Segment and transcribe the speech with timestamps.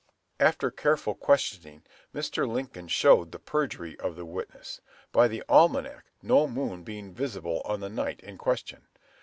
[0.39, 2.51] After careful questioning, Mr.
[2.51, 4.81] Lincoln showed the perjury of the witness,
[5.11, 8.87] by the almanac, no moon being visible on the night in question.